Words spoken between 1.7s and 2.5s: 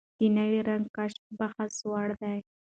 وړ دی.